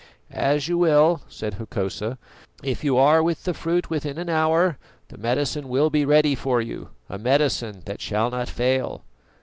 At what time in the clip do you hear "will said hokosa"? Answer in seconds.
0.79-2.17